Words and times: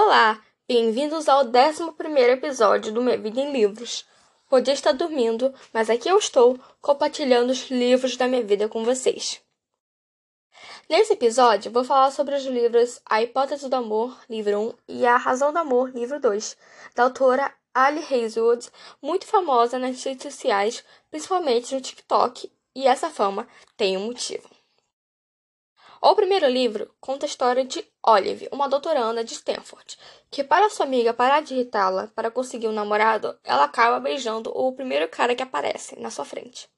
Olá, 0.00 0.40
bem-vindos 0.68 1.28
ao 1.28 1.40
11 1.44 1.50
episódio 2.30 2.92
do 2.92 3.02
Minha 3.02 3.18
Vida 3.18 3.40
em 3.40 3.50
Livros. 3.50 4.06
Podia 4.48 4.72
estar 4.72 4.92
dormindo, 4.92 5.52
mas 5.72 5.90
aqui 5.90 6.08
eu 6.08 6.16
estou 6.16 6.56
compartilhando 6.80 7.50
os 7.50 7.68
livros 7.68 8.16
da 8.16 8.28
minha 8.28 8.44
vida 8.44 8.68
com 8.68 8.84
vocês. 8.84 9.42
Nesse 10.88 11.14
episódio, 11.14 11.72
vou 11.72 11.82
falar 11.82 12.12
sobre 12.12 12.36
os 12.36 12.44
livros 12.44 13.00
A 13.04 13.20
Hipótese 13.20 13.68
do 13.68 13.74
Amor, 13.74 14.16
livro 14.30 14.60
1, 14.88 15.00
e 15.00 15.04
A 15.04 15.16
Razão 15.16 15.52
do 15.52 15.58
Amor, 15.58 15.90
livro 15.90 16.20
2, 16.20 16.56
da 16.94 17.02
autora 17.02 17.52
Ali 17.74 17.98
Hazelwood, 17.98 18.70
muito 19.02 19.26
famosa 19.26 19.80
nas 19.80 20.04
redes 20.04 20.32
sociais, 20.32 20.84
principalmente 21.10 21.74
no 21.74 21.80
TikTok, 21.80 22.48
e 22.72 22.86
essa 22.86 23.10
fama 23.10 23.48
tem 23.76 23.96
um 23.96 24.06
motivo. 24.06 24.57
O 26.00 26.14
primeiro 26.14 26.46
livro 26.48 26.94
conta 27.00 27.26
a 27.26 27.28
história 27.28 27.64
de 27.64 27.84
Olive, 28.06 28.48
uma 28.52 28.68
doutoranda 28.68 29.24
de 29.24 29.32
Stanford, 29.34 29.98
que 30.30 30.44
para 30.44 30.70
sua 30.70 30.86
amiga 30.86 31.12
parar 31.12 31.42
de 31.42 31.54
irritá-la 31.54 32.06
para 32.14 32.30
conseguir 32.30 32.68
um 32.68 32.72
namorado, 32.72 33.36
ela 33.42 33.64
acaba 33.64 33.98
beijando 33.98 34.50
o 34.56 34.72
primeiro 34.72 35.08
cara 35.08 35.34
que 35.34 35.42
aparece 35.42 35.98
na 35.98 36.10
sua 36.10 36.24
frente. 36.24 36.70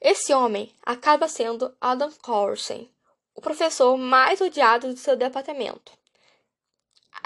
Esse 0.00 0.32
homem 0.32 0.72
acaba 0.84 1.26
sendo 1.26 1.74
Adam 1.80 2.12
Corsen, 2.22 2.88
o 3.34 3.40
professor 3.40 3.96
mais 3.96 4.40
odiado 4.40 4.88
do 4.88 4.96
seu 4.96 5.16
departamento. 5.16 5.92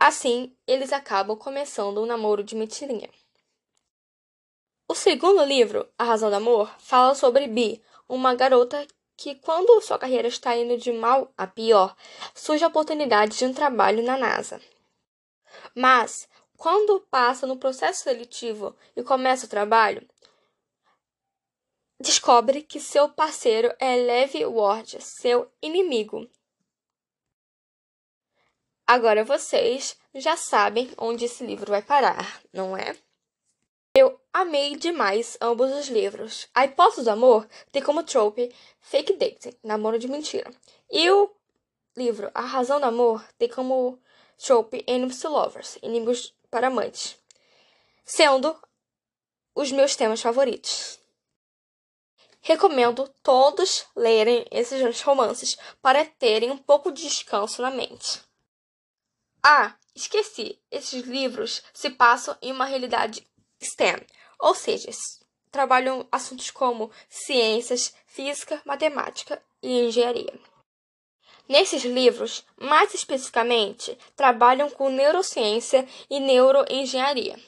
Assim, 0.00 0.56
eles 0.66 0.92
acabam 0.92 1.36
começando 1.36 2.02
um 2.02 2.06
namoro 2.06 2.42
de 2.42 2.56
mentirinha. 2.56 3.08
O 4.88 4.94
segundo 4.94 5.44
livro, 5.44 5.88
A 5.96 6.04
Razão 6.04 6.28
do 6.28 6.36
Amor, 6.36 6.74
fala 6.78 7.14
sobre 7.14 7.46
Bee, 7.46 7.82
uma 8.08 8.34
garota 8.34 8.86
que, 9.16 9.34
quando 9.36 9.80
sua 9.80 9.98
carreira 9.98 10.28
está 10.28 10.56
indo 10.56 10.76
de 10.76 10.92
mal 10.92 11.32
a 11.36 11.46
pior, 11.46 11.96
surge 12.34 12.64
a 12.64 12.68
oportunidade 12.68 13.38
de 13.38 13.44
um 13.44 13.54
trabalho 13.54 14.02
na 14.02 14.16
NASA. 14.16 14.60
Mas, 15.74 16.28
quando 16.56 17.00
passa 17.10 17.46
no 17.46 17.56
processo 17.56 18.04
seletivo 18.04 18.76
e 18.96 19.02
começa 19.02 19.46
o 19.46 19.48
trabalho, 19.48 20.06
descobre 22.00 22.62
que 22.62 22.80
seu 22.80 23.08
parceiro 23.08 23.74
é 23.78 23.96
Levi 23.96 24.44
Ward, 24.44 25.00
seu 25.00 25.50
inimigo. 25.62 26.28
Agora 28.86 29.24
vocês 29.24 29.96
já 30.14 30.36
sabem 30.36 30.92
onde 30.98 31.24
esse 31.24 31.44
livro 31.44 31.70
vai 31.70 31.82
parar, 31.82 32.42
não 32.52 32.76
é? 32.76 32.94
Amei 34.36 34.74
demais 34.74 35.38
ambos 35.40 35.70
os 35.70 35.86
livros. 35.86 36.48
A 36.52 36.64
Hipótese 36.64 37.04
do 37.04 37.10
Amor 37.10 37.48
tem 37.70 37.80
como 37.80 38.02
trope 38.02 38.52
fake 38.80 39.12
dating, 39.12 39.56
namoro 39.62 39.96
de 39.96 40.08
mentira. 40.08 40.52
E 40.90 41.08
o 41.08 41.30
livro 41.96 42.28
A 42.34 42.40
Razão 42.40 42.80
do 42.80 42.86
Amor 42.86 43.24
tem 43.38 43.48
como 43.48 43.96
trope 44.36 44.82
enemies 44.88 45.20
to 45.20 45.28
lovers, 45.28 45.78
inimigos 45.84 46.34
para 46.50 46.66
amantes. 46.66 47.16
Sendo 48.04 48.60
os 49.54 49.70
meus 49.70 49.94
temas 49.94 50.20
favoritos. 50.20 50.98
Recomendo 52.40 53.08
todos 53.22 53.86
lerem 53.94 54.44
esses 54.50 55.00
romances 55.02 55.56
para 55.80 56.04
terem 56.04 56.50
um 56.50 56.58
pouco 56.58 56.90
de 56.90 57.02
descanso 57.02 57.62
na 57.62 57.70
mente. 57.70 58.20
Ah, 59.40 59.76
esqueci, 59.94 60.60
esses 60.72 61.04
livros 61.04 61.62
se 61.72 61.88
passam 61.88 62.36
em 62.42 62.50
uma 62.50 62.64
realidade 62.64 63.24
STEM, 63.62 64.04
ou 64.38 64.54
seja, 64.54 64.90
trabalham 65.50 66.06
assuntos 66.10 66.50
como 66.50 66.90
ciências, 67.08 67.94
física, 68.06 68.60
matemática 68.64 69.40
e 69.62 69.86
engenharia. 69.86 70.32
Nesses 71.48 71.84
livros, 71.84 72.44
mais 72.56 72.94
especificamente, 72.94 73.98
trabalham 74.16 74.70
com 74.70 74.88
neurociência 74.88 75.86
e 76.08 76.18
neuroengenharia. 76.18 77.38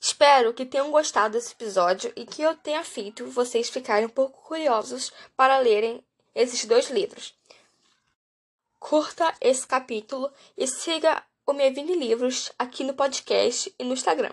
Espero 0.00 0.54
que 0.54 0.64
tenham 0.64 0.90
gostado 0.90 1.32
desse 1.32 1.52
episódio 1.52 2.12
e 2.14 2.24
que 2.24 2.42
eu 2.42 2.56
tenha 2.56 2.84
feito 2.84 3.26
vocês 3.26 3.68
ficarem 3.68 4.06
um 4.06 4.10
pouco 4.10 4.40
curiosos 4.42 5.12
para 5.36 5.58
lerem 5.58 6.02
esses 6.34 6.64
dois 6.64 6.90
livros. 6.90 7.34
Curta 8.78 9.34
esse 9.40 9.66
capítulo 9.66 10.30
e 10.56 10.66
siga 10.66 11.24
o 11.44 11.52
em 11.52 11.98
Livros 11.98 12.52
aqui 12.58 12.84
no 12.84 12.94
podcast 12.94 13.74
e 13.78 13.84
no 13.84 13.94
Instagram. 13.94 14.32